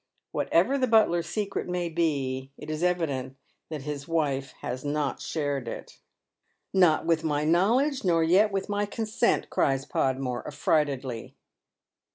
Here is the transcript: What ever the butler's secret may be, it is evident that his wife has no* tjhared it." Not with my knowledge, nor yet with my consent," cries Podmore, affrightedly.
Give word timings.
What 0.31 0.49
ever 0.51 0.79
the 0.79 0.87
butler's 0.87 1.27
secret 1.29 1.67
may 1.69 1.87
be, 1.87 2.49
it 2.57 2.71
is 2.71 2.81
evident 2.81 3.37
that 3.69 3.83
his 3.83 4.07
wife 4.07 4.53
has 4.61 4.83
no* 4.83 5.11
tjhared 5.15 5.67
it." 5.67 5.99
Not 6.73 7.05
with 7.05 7.23
my 7.23 7.43
knowledge, 7.45 8.03
nor 8.03 8.23
yet 8.23 8.51
with 8.51 8.67
my 8.67 8.87
consent," 8.87 9.51
cries 9.51 9.85
Podmore, 9.85 10.41
affrightedly. 10.47 11.35